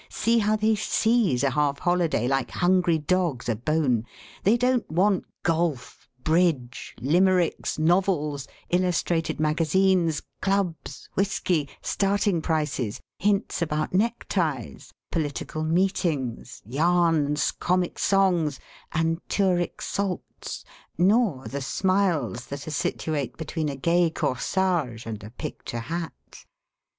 See 0.09 0.39
how 0.39 0.55
they 0.55 0.73
seize 0.73 1.43
a 1.43 1.51
half 1.51 1.77
holiday, 1.77 2.27
like 2.27 2.49
hungry 2.49 2.97
dogs 2.97 3.47
a 3.47 3.55
bone! 3.55 4.05
They 4.41 4.57
don't 4.57 4.89
want 4.89 5.25
golf, 5.43 6.09
bridge, 6.23 6.95
limericks, 6.99 7.77
novels, 7.77 8.47
illustrated 8.71 9.39
magazines, 9.39 10.23
clubs, 10.41 11.07
whisky, 11.13 11.69
starting 11.83 12.41
prices, 12.41 12.99
hints 13.19 13.61
about 13.61 13.93
neckties, 13.93 14.91
political 15.11 15.63
meetings, 15.63 16.63
yarns, 16.65 17.51
comic 17.51 17.99
songs, 17.99 18.59
anturic 18.95 19.83
salts, 19.83 20.65
nor 20.97 21.45
the 21.47 21.61
smiles 21.61 22.47
that 22.47 22.67
are 22.67 22.71
situate 22.71 23.37
between 23.37 23.69
a 23.69 23.75
gay 23.75 24.09
corsage 24.09 25.05
and 25.05 25.23
a 25.23 25.29
picture 25.29 25.77
hat. 25.79 26.43